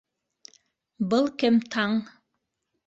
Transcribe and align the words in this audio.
Был 1.13 1.29
кем 1.45 1.63
таң... 1.77 1.97